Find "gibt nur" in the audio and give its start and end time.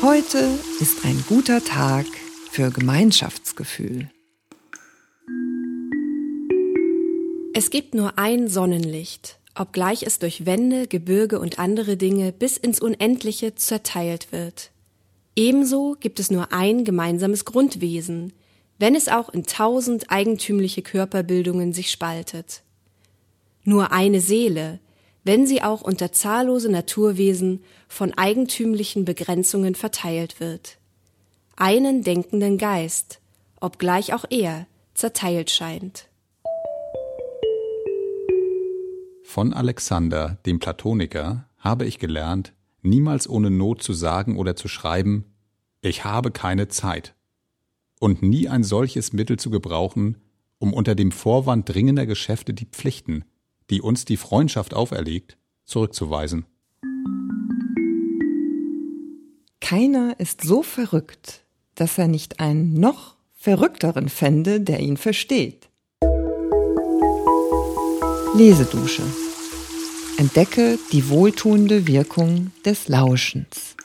7.70-8.16